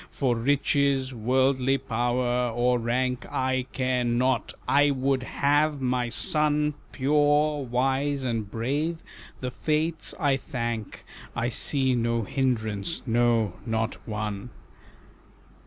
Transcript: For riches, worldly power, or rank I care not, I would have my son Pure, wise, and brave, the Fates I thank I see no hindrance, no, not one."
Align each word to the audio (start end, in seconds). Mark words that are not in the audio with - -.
For 0.09 0.35
riches, 0.35 1.13
worldly 1.13 1.77
power, 1.77 2.49
or 2.49 2.79
rank 2.79 3.23
I 3.31 3.67
care 3.71 4.03
not, 4.03 4.51
I 4.67 4.89
would 4.89 5.21
have 5.21 5.79
my 5.79 6.09
son 6.09 6.73
Pure, 6.91 7.65
wise, 7.65 8.23
and 8.23 8.49
brave, 8.49 9.03
the 9.41 9.51
Fates 9.51 10.15
I 10.19 10.37
thank 10.37 11.05
I 11.35 11.49
see 11.49 11.93
no 11.93 12.23
hindrance, 12.23 13.03
no, 13.05 13.53
not 13.63 13.93
one." 14.07 14.49